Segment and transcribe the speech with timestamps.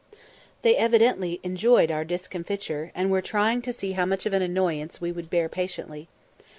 [0.63, 3.61] They evidently enjoyed our discomfiture, and were trying
[3.93, 6.07] how much of annoyance we would bear patiently.